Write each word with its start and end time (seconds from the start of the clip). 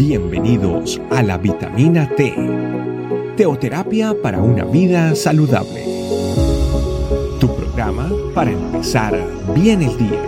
Bienvenidos 0.00 0.98
a 1.10 1.22
la 1.22 1.36
vitamina 1.36 2.08
T, 2.16 2.34
teoterapia 3.36 4.14
para 4.22 4.40
una 4.40 4.64
vida 4.64 5.14
saludable. 5.14 5.84
Tu 7.38 7.54
programa 7.54 8.10
para 8.34 8.50
empezar 8.50 9.14
bien 9.54 9.82
el 9.82 9.98
día. 9.98 10.22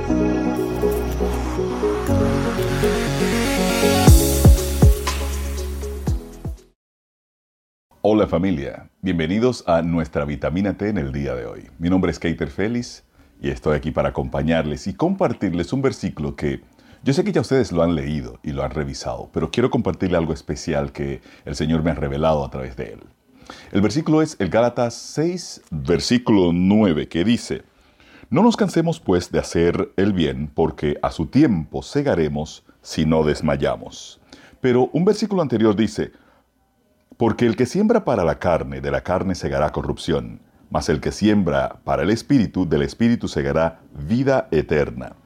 Hola 8.03 8.27
familia, 8.27 8.91
bienvenidos 9.01 9.65
a 9.67 9.81
nuestra 9.81 10.27
vitamina 10.27 10.77
T 10.77 10.91
en 10.91 10.99
el 10.99 11.13
día 11.13 11.35
de 11.35 11.47
hoy. 11.47 11.71
Mi 11.79 11.89
nombre 11.89 12.11
es 12.11 12.19
Keiter 12.19 12.51
Félix 12.51 13.05
y 13.41 13.49
estoy 13.49 13.75
aquí 13.75 13.91
para 13.91 14.11
acompañarles 14.11 14.87
y 14.87 14.93
compartirles 14.93 15.73
un 15.73 15.81
versículo 15.81 16.37
que 16.37 16.61
yo 17.05 17.13
sé 17.13 17.25
que 17.25 17.33
ya 17.33 17.41
ustedes 17.41 17.73
lo 17.73 17.83
han 17.83 17.97
leído 17.97 18.39
y 18.45 18.53
lo 18.53 18.63
han 18.63 18.71
revisado, 18.71 19.29
pero 19.33 19.51
quiero 19.51 19.71
compartirle 19.71 20.17
algo 20.17 20.33
especial 20.33 20.93
que 20.93 21.21
el 21.45 21.57
Señor 21.57 21.83
me 21.83 21.91
ha 21.91 21.95
revelado 21.95 22.45
a 22.45 22.51
través 22.51 22.77
de 22.77 22.93
él. 22.93 23.01
El 23.73 23.81
versículo 23.81 24.23
es 24.23 24.37
el 24.39 24.51
Gálatas 24.51 24.95
6, 24.95 25.63
versículo 25.71 26.53
9, 26.53 27.09
que 27.09 27.25
dice, 27.25 27.63
No 28.31 28.43
nos 28.45 28.57
cansemos 28.57 29.01
pues 29.01 29.33
de 29.33 29.41
hacer 29.41 29.93
el 29.97 30.13
bien, 30.13 30.49
porque 30.55 30.97
a 31.03 31.11
su 31.11 31.27
tiempo 31.27 31.83
segaremos 31.83 32.65
si 32.83 33.05
no 33.05 33.25
desmayamos. 33.25 34.21
Pero 34.61 34.89
un 34.93 35.05
versículo 35.05 35.43
anterior 35.43 35.75
dice, 35.75 36.13
Porque 37.17 37.47
el 37.47 37.57
que 37.57 37.67
siembra 37.67 38.05
para 38.05 38.23
la 38.23 38.39
carne, 38.39 38.81
de 38.81 38.93
la 38.93 39.03
carne 39.03 39.35
segará 39.35 39.71
corrupción, 39.71 40.41
mas 40.71 40.89
el 40.89 41.01
que 41.01 41.11
siembra 41.11 41.81
para 41.83 42.05
el 42.05 42.11
espíritu, 42.11 42.69
del 42.69 42.83
espíritu 42.83 43.27
segará 43.27 43.81
vida 43.93 44.47
eterna. 44.53 45.17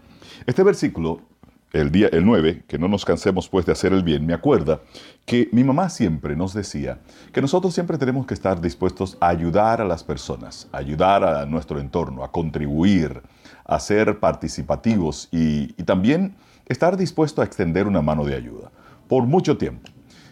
Este 0.46 0.62
versículo 0.62 1.35
el 1.72 1.90
día 1.90 2.08
el 2.12 2.24
9, 2.24 2.64
que 2.66 2.78
no 2.78 2.88
nos 2.88 3.04
cansemos 3.04 3.48
pues 3.48 3.66
de 3.66 3.72
hacer 3.72 3.92
el 3.92 4.02
bien, 4.02 4.26
me 4.26 4.34
acuerda 4.34 4.80
que 5.24 5.48
mi 5.52 5.64
mamá 5.64 5.88
siempre 5.88 6.36
nos 6.36 6.54
decía 6.54 7.00
que 7.32 7.40
nosotros 7.42 7.74
siempre 7.74 7.98
tenemos 7.98 8.26
que 8.26 8.34
estar 8.34 8.60
dispuestos 8.60 9.18
a 9.20 9.28
ayudar 9.28 9.80
a 9.80 9.84
las 9.84 10.04
personas, 10.04 10.68
a 10.72 10.78
ayudar 10.78 11.24
a 11.24 11.46
nuestro 11.46 11.80
entorno, 11.80 12.24
a 12.24 12.30
contribuir, 12.32 13.22
a 13.64 13.80
ser 13.80 14.20
participativos 14.20 15.28
y, 15.32 15.72
también 15.84 16.36
estar 16.66 16.96
dispuesto 16.96 17.42
a 17.42 17.44
extender 17.44 17.86
una 17.86 18.02
mano 18.02 18.24
de 18.24 18.34
ayuda 18.34 18.70
por 19.08 19.24
mucho 19.24 19.56
tiempo. 19.56 19.88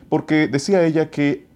Porque 0.08 0.48
decía 0.48 0.84
ella 0.84 1.10
que 1.10 1.46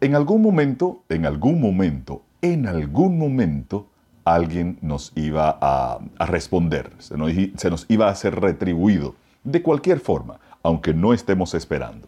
en 0.00 0.14
algún 0.14 0.42
momento, 0.42 1.02
en 1.08 1.26
algún 1.26 1.60
momento, 1.60 2.22
en 2.40 2.66
algún 2.66 3.18
momento, 3.18 3.88
alguien 4.24 4.78
nos 4.80 5.12
iba 5.16 5.58
a, 5.60 5.98
a 6.18 6.26
responder, 6.26 6.92
se 6.98 7.16
nos, 7.16 7.32
se 7.56 7.70
nos 7.70 7.86
iba 7.88 8.08
a 8.08 8.14
ser 8.14 8.40
retribuido 8.40 9.16
de 9.50 9.62
cualquier 9.62 9.98
forma, 10.00 10.38
aunque 10.62 10.92
no 10.92 11.12
estemos 11.14 11.54
esperando. 11.54 12.06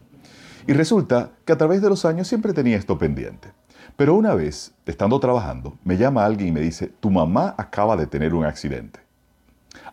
Y 0.66 0.72
resulta 0.74 1.30
que 1.44 1.52
a 1.52 1.58
través 1.58 1.80
de 1.80 1.88
los 1.88 2.04
años 2.04 2.28
siempre 2.28 2.52
tenía 2.52 2.76
esto 2.76 2.98
pendiente. 2.98 3.52
Pero 3.96 4.14
una 4.14 4.34
vez, 4.34 4.74
estando 4.86 5.18
trabajando, 5.20 5.74
me 5.84 5.96
llama 5.96 6.24
alguien 6.24 6.48
y 6.48 6.52
me 6.52 6.60
dice, 6.60 6.88
tu 7.00 7.10
mamá 7.10 7.54
acaba 7.56 7.96
de 7.96 8.06
tener 8.06 8.34
un 8.34 8.44
accidente. 8.44 9.00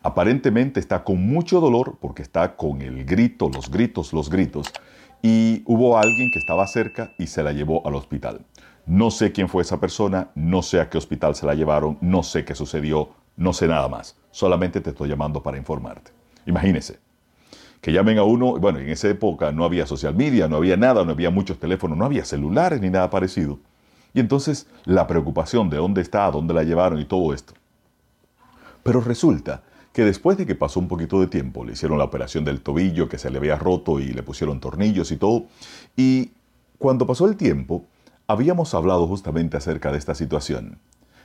Aparentemente 0.04 0.80
está 0.80 1.04
con 1.04 1.26
mucho 1.26 1.60
dolor 1.60 1.98
porque 2.02 2.22
está 2.22 2.56
con 2.56 2.82
el 2.82 3.06
grito, 3.06 3.50
los 3.50 3.72
gritos, 3.72 4.14
los 4.14 4.30
gritos, 4.30 4.68
y 5.22 5.64
hubo 5.66 5.98
alguien 5.98 6.30
que 6.32 6.40
estaba 6.40 6.68
cerca 6.68 7.12
y 7.18 7.28
se 7.28 7.44
la 7.44 7.54
llevó 7.54 7.86
al 7.88 7.96
hospital. 7.96 8.46
No 8.86 9.10
sé 9.10 9.32
quién 9.32 9.50
fue 9.50 9.64
esa 9.64 9.80
persona, 9.80 10.30
no 10.36 10.62
sé 10.62 10.80
a 10.80 10.90
qué 10.90 10.98
hospital 10.98 11.36
se 11.36 11.46
la 11.46 11.56
llevaron, 11.56 11.98
no 12.02 12.24
sé 12.24 12.46
qué 12.46 12.56
sucedió, 12.56 13.10
no 13.36 13.54
sé 13.54 13.68
nada 13.68 13.88
más. 13.88 14.16
Solamente 14.32 14.82
te 14.82 14.92
estoy 14.92 15.10
llamando 15.10 15.42
para 15.42 15.58
informarte. 15.58 16.12
Imagínese, 16.46 17.00
que 17.88 17.94
llamen 17.94 18.18
a 18.18 18.24
uno, 18.24 18.58
bueno, 18.58 18.80
en 18.80 18.90
esa 18.90 19.08
época 19.08 19.54
no 19.54 19.64
había 19.64 19.88
social 19.88 20.14
media, 20.14 20.50
no 20.50 20.58
había 20.58 20.76
nada, 20.76 21.06
no 21.06 21.12
había 21.12 21.30
muchos 21.30 21.58
teléfonos, 21.58 21.98
no 21.98 22.04
había 22.04 22.26
celulares 22.26 22.82
ni 22.82 22.90
nada 22.90 23.10
parecido. 23.10 23.60
Y 24.14 24.20
entonces 24.20 24.68
la 24.84 25.08
preocupación 25.08 25.70
de 25.70 25.78
dónde 25.78 26.02
está, 26.02 26.30
dónde 26.30 26.54
la 26.54 26.64
llevaron 26.64 27.00
y 27.00 27.06
todo 27.06 27.34
esto. 27.34 27.54
Pero 28.84 29.00
resulta 29.00 29.64
que 29.94 30.04
después 30.04 30.38
de 30.38 30.46
que 30.46 30.54
pasó 30.54 30.82
un 30.82 30.90
poquito 30.90 31.22
de 31.22 31.28
tiempo, 31.28 31.64
le 31.64 31.72
hicieron 31.72 31.98
la 31.98 32.04
operación 32.04 32.44
del 32.44 32.60
tobillo 32.60 33.08
que 33.08 33.18
se 33.18 33.30
le 33.30 33.38
había 33.38 33.56
roto 33.56 34.02
y 34.02 34.08
le 34.08 34.22
pusieron 34.22 34.60
tornillos 34.60 35.10
y 35.14 35.16
todo, 35.16 35.46
y 35.96 36.32
cuando 36.78 37.08
pasó 37.08 37.26
el 37.26 37.38
tiempo, 37.38 37.86
habíamos 38.28 38.74
hablado 38.74 39.08
justamente 39.08 39.56
acerca 39.56 39.94
de 39.94 39.98
esta 39.98 40.14
situación, 40.14 40.78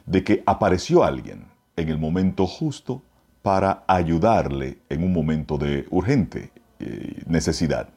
de 0.06 0.22
que 0.22 0.44
apareció 0.46 1.02
alguien 1.02 1.46
en 1.74 1.88
el 1.88 1.98
momento 1.98 2.46
justo 2.46 3.02
para 3.42 3.82
ayudarle 3.88 4.78
en 4.88 5.02
un 5.02 5.12
momento 5.12 5.58
de 5.58 5.86
urgente 5.90 6.52
eh, 6.82 7.22
necesidad. 7.26 7.88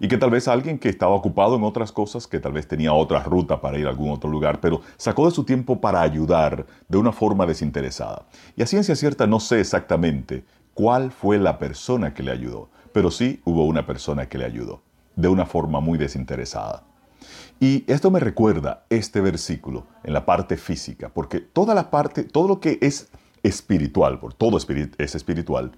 Y 0.00 0.06
que 0.06 0.16
tal 0.16 0.30
vez 0.30 0.46
alguien 0.46 0.78
que 0.78 0.88
estaba 0.88 1.14
ocupado 1.14 1.56
en 1.56 1.64
otras 1.64 1.90
cosas, 1.90 2.28
que 2.28 2.38
tal 2.38 2.52
vez 2.52 2.68
tenía 2.68 2.92
otra 2.92 3.22
ruta 3.24 3.60
para 3.60 3.78
ir 3.78 3.86
a 3.86 3.90
algún 3.90 4.10
otro 4.10 4.30
lugar, 4.30 4.60
pero 4.60 4.82
sacó 4.96 5.26
de 5.26 5.32
su 5.32 5.44
tiempo 5.44 5.80
para 5.80 6.02
ayudar 6.02 6.66
de 6.88 6.98
una 6.98 7.10
forma 7.10 7.46
desinteresada. 7.46 8.26
Y 8.56 8.62
a 8.62 8.66
ciencia 8.66 8.94
cierta 8.94 9.26
no 9.26 9.40
sé 9.40 9.60
exactamente 9.60 10.44
cuál 10.74 11.10
fue 11.10 11.38
la 11.38 11.58
persona 11.58 12.14
que 12.14 12.22
le 12.22 12.30
ayudó, 12.30 12.70
pero 12.92 13.10
sí 13.10 13.40
hubo 13.44 13.64
una 13.64 13.86
persona 13.86 14.28
que 14.28 14.38
le 14.38 14.44
ayudó, 14.44 14.82
de 15.16 15.26
una 15.26 15.46
forma 15.46 15.80
muy 15.80 15.98
desinteresada. 15.98 16.84
Y 17.58 17.82
esto 17.88 18.12
me 18.12 18.20
recuerda 18.20 18.84
este 18.88 19.20
versículo 19.20 19.86
en 20.04 20.12
la 20.12 20.24
parte 20.24 20.56
física, 20.56 21.08
porque 21.08 21.40
toda 21.40 21.74
la 21.74 21.90
parte, 21.90 22.22
todo 22.22 22.46
lo 22.46 22.60
que 22.60 22.78
es 22.80 23.08
espiritual, 23.42 24.20
por 24.20 24.34
todo 24.34 24.58
es 24.58 25.14
espiritual, 25.14 25.72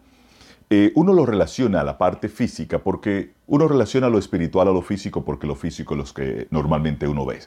eh, 0.71 0.93
uno 0.95 1.13
lo 1.13 1.27
relaciona 1.27 1.81
a 1.81 1.85
la 1.85 1.99
parte 1.99 2.29
física 2.29 2.79
porque 2.79 3.35
uno 3.49 3.67
relaciona 3.67 4.09
lo 4.09 4.19
espiritual 4.19 4.69
a 4.69 4.73
lo 4.73 4.83
físico 4.83 5.25
porque 5.25 5.49
lo 5.49 5.57
físico 5.57 5.95
es 5.95 5.99
lo 5.99 6.15
que 6.15 6.47
normalmente 6.51 7.09
uno 7.09 7.27
ve. 7.27 7.41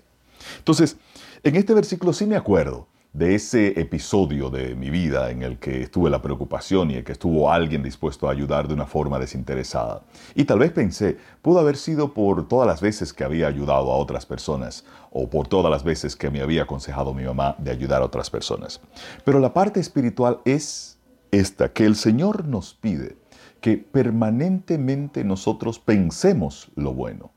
Entonces, 0.57 0.97
en 1.41 1.55
este 1.55 1.73
versículo 1.73 2.11
sí 2.11 2.25
me 2.25 2.35
acuerdo 2.35 2.87
de 3.13 3.35
ese 3.35 3.79
episodio 3.79 4.49
de 4.49 4.75
mi 4.75 4.89
vida 4.89 5.29
en 5.29 5.43
el 5.43 5.59
que 5.59 5.83
estuve 5.83 6.09
la 6.09 6.21
preocupación 6.21 6.89
y 6.89 6.95
en 6.95 7.03
que 7.03 7.11
estuvo 7.11 7.51
alguien 7.51 7.83
dispuesto 7.83 8.27
a 8.27 8.31
ayudar 8.31 8.67
de 8.67 8.73
una 8.73 8.87
forma 8.87 9.19
desinteresada. 9.19 10.01
Y 10.33 10.45
tal 10.45 10.59
vez 10.59 10.71
pensé, 10.71 11.17
pudo 11.43 11.59
haber 11.59 11.77
sido 11.77 12.13
por 12.13 12.47
todas 12.47 12.67
las 12.67 12.81
veces 12.81 13.13
que 13.13 13.23
había 13.23 13.47
ayudado 13.47 13.91
a 13.91 13.97
otras 13.97 14.25
personas 14.25 14.83
o 15.11 15.29
por 15.29 15.47
todas 15.47 15.71
las 15.71 15.83
veces 15.83 16.15
que 16.15 16.31
me 16.31 16.41
había 16.41 16.63
aconsejado 16.63 17.13
mi 17.13 17.23
mamá 17.23 17.55
de 17.59 17.69
ayudar 17.69 18.01
a 18.01 18.05
otras 18.05 18.31
personas. 18.31 18.81
Pero 19.23 19.39
la 19.39 19.53
parte 19.53 19.79
espiritual 19.79 20.39
es 20.43 20.97
esta, 21.33 21.73
que 21.73 21.85
el 21.85 21.95
Señor 21.95 22.47
nos 22.47 22.73
pide 22.73 23.17
que 23.61 23.77
permanentemente 23.77 25.23
nosotros 25.23 25.79
pensemos 25.79 26.71
lo 26.75 26.93
bueno, 26.93 27.31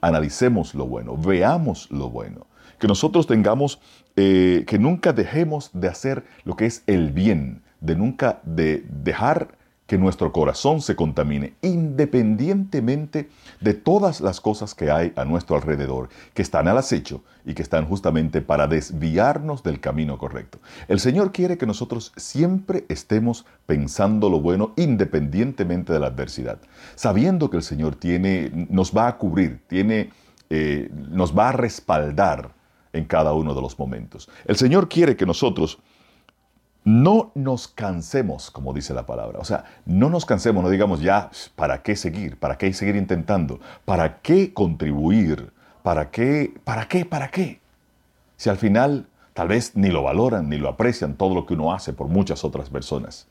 analicemos 0.00 0.74
lo 0.74 0.86
bueno, 0.86 1.16
veamos 1.16 1.90
lo 1.90 2.10
bueno 2.10 2.48
que 2.78 2.86
nosotros 2.86 3.26
tengamos, 3.26 3.80
eh, 4.16 4.64
que 4.66 4.78
nunca 4.78 5.12
dejemos 5.12 5.70
de 5.72 5.88
hacer 5.88 6.24
lo 6.44 6.56
que 6.56 6.66
es 6.66 6.82
el 6.86 7.12
bien, 7.12 7.62
de 7.80 7.96
nunca 7.96 8.40
de 8.44 8.84
dejar 8.88 9.57
que 9.88 9.96
nuestro 9.96 10.32
corazón 10.32 10.82
se 10.82 10.94
contamine, 10.94 11.54
independientemente 11.62 13.30
de 13.62 13.72
todas 13.72 14.20
las 14.20 14.38
cosas 14.38 14.74
que 14.74 14.90
hay 14.90 15.14
a 15.16 15.24
nuestro 15.24 15.56
alrededor, 15.56 16.10
que 16.34 16.42
están 16.42 16.68
al 16.68 16.76
acecho 16.76 17.22
y 17.46 17.54
que 17.54 17.62
están 17.62 17.86
justamente 17.86 18.42
para 18.42 18.66
desviarnos 18.66 19.62
del 19.62 19.80
camino 19.80 20.18
correcto. 20.18 20.58
El 20.88 21.00
Señor 21.00 21.32
quiere 21.32 21.56
que 21.56 21.64
nosotros 21.64 22.12
siempre 22.18 22.84
estemos 22.90 23.46
pensando 23.64 24.28
lo 24.28 24.42
bueno 24.42 24.74
independientemente 24.76 25.94
de 25.94 26.00
la 26.00 26.08
adversidad, 26.08 26.58
sabiendo 26.94 27.48
que 27.48 27.56
el 27.56 27.62
Señor 27.62 27.96
tiene, 27.96 28.50
nos 28.68 28.94
va 28.94 29.08
a 29.08 29.16
cubrir, 29.16 29.62
tiene, 29.68 30.10
eh, 30.50 30.90
nos 30.92 31.36
va 31.36 31.48
a 31.48 31.52
respaldar 31.52 32.52
en 32.92 33.06
cada 33.06 33.32
uno 33.32 33.54
de 33.54 33.62
los 33.62 33.78
momentos. 33.78 34.28
El 34.44 34.56
Señor 34.56 34.90
quiere 34.90 35.16
que 35.16 35.24
nosotros 35.24 35.78
no 36.88 37.32
nos 37.34 37.68
cansemos, 37.68 38.50
como 38.50 38.72
dice 38.72 38.94
la 38.94 39.04
palabra. 39.04 39.40
O 39.40 39.44
sea, 39.44 39.64
no 39.84 40.08
nos 40.08 40.24
cansemos, 40.24 40.64
no 40.64 40.70
digamos 40.70 41.02
ya, 41.02 41.30
¿para 41.54 41.82
qué 41.82 41.94
seguir? 41.94 42.38
¿Para 42.38 42.56
qué 42.56 42.72
seguir 42.72 42.96
intentando? 42.96 43.60
¿Para 43.84 44.20
qué 44.20 44.54
contribuir? 44.54 45.52
¿Para 45.82 46.10
qué? 46.10 46.54
¿Para 46.64 46.88
qué? 46.88 47.04
¿Para 47.04 47.28
qué? 47.28 47.60
Si 48.38 48.48
al 48.48 48.56
final 48.56 49.06
tal 49.34 49.48
vez 49.48 49.76
ni 49.76 49.90
lo 49.90 50.02
valoran, 50.02 50.48
ni 50.48 50.56
lo 50.56 50.70
aprecian 50.70 51.14
todo 51.14 51.34
lo 51.34 51.44
que 51.44 51.52
uno 51.52 51.74
hace 51.74 51.92
por 51.92 52.08
muchas 52.08 52.42
otras 52.42 52.70
personas. 52.70 53.26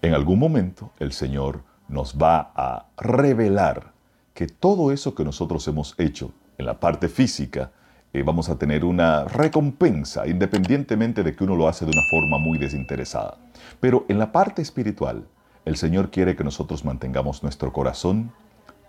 En 0.00 0.14
algún 0.14 0.38
momento 0.38 0.92
el 1.00 1.10
Señor 1.10 1.62
nos 1.88 2.16
va 2.16 2.52
a 2.54 2.86
revelar 2.96 3.90
que 4.34 4.46
todo 4.46 4.92
eso 4.92 5.16
que 5.16 5.24
nosotros 5.24 5.66
hemos 5.66 5.98
hecho 5.98 6.32
en 6.58 6.66
la 6.66 6.78
parte 6.78 7.08
física, 7.08 7.72
eh, 8.12 8.22
vamos 8.22 8.48
a 8.48 8.58
tener 8.58 8.84
una 8.84 9.24
recompensa, 9.24 10.26
independientemente 10.26 11.22
de 11.22 11.34
que 11.34 11.44
uno 11.44 11.56
lo 11.56 11.68
hace 11.68 11.84
de 11.84 11.92
una 11.92 12.02
forma 12.10 12.38
muy 12.38 12.58
desinteresada. 12.58 13.38
Pero 13.78 14.04
en 14.08 14.18
la 14.18 14.32
parte 14.32 14.62
espiritual, 14.62 15.26
el 15.64 15.76
Señor 15.76 16.10
quiere 16.10 16.34
que 16.34 16.44
nosotros 16.44 16.84
mantengamos 16.84 17.42
nuestro 17.42 17.72
corazón 17.72 18.32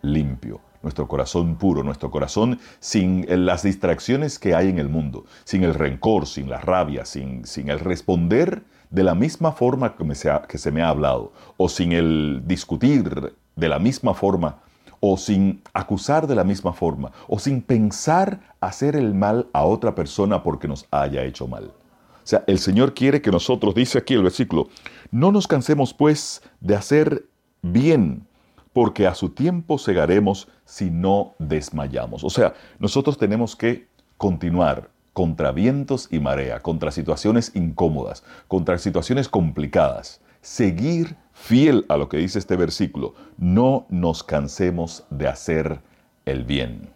limpio, 0.02 0.62
nuestro 0.82 1.08
corazón 1.08 1.56
puro, 1.56 1.84
nuestro 1.84 2.10
corazón 2.10 2.60
sin 2.80 3.26
las 3.46 3.64
distracciones 3.64 4.40
que 4.40 4.56
hay 4.56 4.70
en 4.70 4.80
el 4.80 4.90
mundo, 4.90 5.26
sin 5.44 5.64
el 5.64 5.76
rencor, 5.76 6.26
sin 6.26 6.50
la 6.50 6.60
rabia, 6.60 7.06
sin, 7.06 7.46
sin 7.46 7.70
el 7.70 7.80
responder 7.80 8.64
de 8.90 9.04
la 9.04 9.14
misma 9.14 9.52
forma 9.52 9.96
que, 9.96 10.04
me 10.04 10.16
que 10.48 10.58
se 10.58 10.72
me 10.72 10.82
ha 10.82 10.90
hablado, 10.90 11.32
o 11.58 11.70
sin 11.70 11.92
el 11.92 12.42
discutir 12.46 13.36
de 13.56 13.70
la 13.70 13.80
misma 13.80 14.14
forma 14.14 14.60
o 15.02 15.18
sin 15.18 15.62
acusar 15.74 16.28
de 16.28 16.36
la 16.36 16.46
misma 16.46 16.72
forma, 16.72 17.12
o 17.28 17.40
sin 17.40 17.62
pensar 17.62 18.40
hacer 18.62 18.96
el 18.96 19.14
mal 19.14 19.48
a 19.52 19.66
otra 19.66 19.94
persona 19.96 20.44
porque 20.44 20.70
nos 20.70 20.86
haya 20.92 21.24
hecho 21.26 21.48
mal. 21.48 21.66
O 21.66 22.28
sea, 22.32 22.44
el 22.48 22.60
Señor 22.60 22.94
quiere 22.94 23.22
que 23.22 23.32
nosotros, 23.32 23.76
dice 23.76 23.98
aquí 23.98 24.14
el 24.14 24.24
versículo, 24.24 24.70
no 25.10 25.32
nos 25.32 25.48
cansemos 25.48 25.94
pues 25.94 26.42
de 26.62 26.76
hacer 26.76 27.26
bien, 27.64 28.28
porque 28.74 29.08
a 29.08 29.16
su 29.16 29.30
tiempo 29.30 29.78
segaremos 29.78 30.48
si 30.66 30.92
no 30.92 31.34
desmayamos. 31.40 32.24
O 32.24 32.30
sea, 32.30 32.54
nosotros 32.80 33.18
tenemos 33.18 33.56
que 33.56 33.88
continuar 34.18 34.90
contra 35.14 35.52
vientos 35.52 36.08
y 36.12 36.20
marea, 36.20 36.62
contra 36.62 36.92
situaciones 36.92 37.52
incómodas, 37.56 38.24
contra 38.48 38.78
situaciones 38.78 39.28
complicadas. 39.28 40.22
Seguir 40.42 41.16
fiel 41.34 41.86
a 41.90 41.98
lo 41.98 42.10
que 42.10 42.18
dice 42.18 42.40
este 42.40 42.56
versículo. 42.56 43.16
No 43.38 43.86
nos 43.90 44.24
cansemos 44.24 45.04
de 45.10 45.28
hacer 45.28 45.82
el 46.26 46.44
bien. 46.46 46.90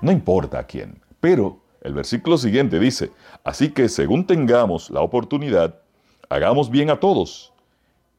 No 0.00 0.12
importa 0.12 0.60
a 0.60 0.64
quién, 0.64 1.00
pero 1.20 1.60
el 1.82 1.94
versículo 1.94 2.38
siguiente 2.38 2.78
dice, 2.78 3.12
así 3.44 3.70
que 3.70 3.88
según 3.88 4.26
tengamos 4.26 4.90
la 4.90 5.00
oportunidad, 5.00 5.80
hagamos 6.28 6.70
bien 6.70 6.90
a 6.90 7.00
todos 7.00 7.52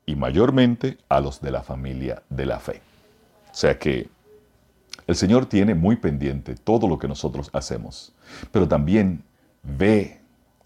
y 0.05 0.15
mayormente 0.15 0.97
a 1.09 1.19
los 1.21 1.41
de 1.41 1.51
la 1.51 1.61
familia 1.61 2.23
de 2.29 2.45
la 2.45 2.59
fe. 2.59 2.81
O 3.51 3.55
sea 3.55 3.77
que 3.77 4.09
el 5.07 5.15
Señor 5.15 5.45
tiene 5.45 5.73
muy 5.73 5.95
pendiente 5.95 6.55
todo 6.55 6.87
lo 6.87 6.99
que 6.99 7.07
nosotros 7.07 7.49
hacemos, 7.53 8.13
pero 8.51 8.67
también 8.67 9.23
ve 9.63 10.21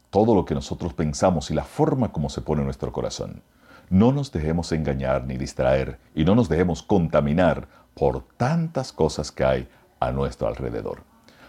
todo 0.10 0.36
lo 0.36 0.46
que 0.46 0.54
nosotros 0.54 0.94
pensamos 0.94 1.50
y 1.50 1.54
la 1.54 1.64
forma 1.64 2.12
como 2.12 2.30
se 2.30 2.42
pone 2.42 2.64
nuestro 2.64 2.92
corazón. 2.92 3.42
No 3.90 4.12
nos 4.12 4.32
dejemos 4.32 4.72
engañar 4.72 5.26
ni 5.26 5.38
distraer 5.38 6.00
y 6.16 6.26
no 6.26 6.36
nos 6.36 6.50
dejemos 6.50 6.84
contaminar 6.84 7.68
por 7.94 8.24
tantas 8.38 8.92
cosas 8.92 9.32
que 9.32 9.44
hay 9.44 9.68
a 10.00 10.12
nuestro 10.12 10.48
alrededor, 10.48 11.04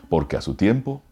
porque 0.09 0.37
a 0.37 0.41
su 0.41 0.55
tiempo 0.55 1.03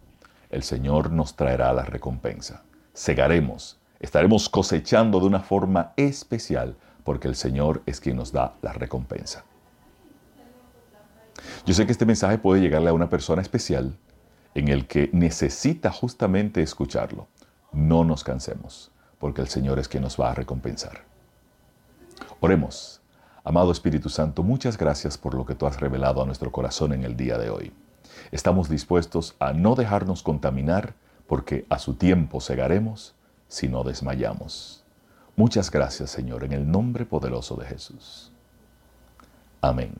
el 0.51 0.63
Señor 0.63 1.11
nos 1.11 1.35
traerá 1.35 1.73
la 1.73 1.85
recompensa. 1.85 2.63
Segaremos, 2.93 3.81
estaremos 4.01 4.49
cosechando 4.49 5.19
de 5.21 5.27
una 5.27 5.41
forma 5.41 5.93
especial, 5.97 6.77
porque 7.05 7.29
el 7.29 7.35
Señor 7.35 7.83
es 7.87 8.01
quien 8.01 8.17
nos 8.17 8.33
da 8.33 8.55
la 8.61 8.73
recompensa. 8.73 9.45
Yo 11.65 11.75
sé 11.75 11.87
que 11.87 11.93
este 11.93 12.07
mensaje 12.07 12.39
puede 12.39 12.61
llegarle 12.61 12.91
a 12.91 12.93
una 12.93 13.09
persona 13.09 13.43
especial 13.43 13.97
en 14.55 14.69
el 14.69 14.87
que 14.87 15.09
necesita 15.13 15.91
justamente 15.91 16.63
escucharlo. 16.63 17.29
No 17.73 18.05
nos 18.05 18.23
cansemos, 18.23 18.91
porque 19.19 19.41
el 19.41 19.49
Señor 19.49 19.79
es 19.79 19.89
quien 19.89 20.03
nos 20.03 20.21
va 20.21 20.33
a 20.33 20.35
recompensar. 20.35 21.12
Oremos. 22.44 23.00
Amado 23.44 23.71
Espíritu 23.71 24.09
Santo, 24.09 24.43
muchas 24.43 24.77
gracias 24.77 25.17
por 25.17 25.33
lo 25.35 25.47
que 25.47 25.55
tú 25.55 25.65
has 25.65 25.79
revelado 25.79 26.21
a 26.21 26.27
nuestro 26.27 26.50
corazón 26.50 26.93
en 26.93 27.05
el 27.05 27.17
día 27.17 27.39
de 27.39 27.50
hoy. 27.50 27.73
Estamos 28.33 28.69
dispuestos 28.69 29.37
a 29.39 29.53
no 29.53 29.77
dejarnos 29.77 30.25
contaminar 30.25 30.94
porque 31.29 31.67
a 31.71 31.79
su 31.79 31.94
tiempo 31.94 32.41
cegaremos 32.41 33.15
si 33.47 33.69
no 33.69 33.85
desmayamos. 33.85 34.83
Muchas 35.37 35.71
gracias, 35.71 36.11
Señor, 36.11 36.43
en 36.43 36.53
el 36.53 36.69
nombre 36.69 37.06
poderoso 37.06 37.55
de 37.55 37.67
Jesús. 37.67 38.33
Amén. 39.61 39.95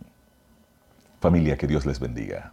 Familia, 1.21 1.56
que 1.56 1.69
Dios 1.69 1.87
les 1.87 2.00
bendiga. 2.00 2.53